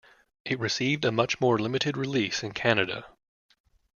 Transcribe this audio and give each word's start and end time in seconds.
It 0.45 0.57
received 0.59 1.05
a 1.05 1.11
much 1.11 1.39
more 1.39 1.59
limited 1.59 1.95
release 1.95 2.41
in 2.41 2.53
Canada. 2.53 3.05